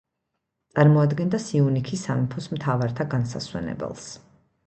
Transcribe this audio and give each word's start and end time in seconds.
წარმოადგენდა 0.77 1.39
სიუნიქის 1.43 2.05
სამეფოს 2.09 2.49
მთავართა 2.55 3.09
განსასვენებელს. 3.13 4.09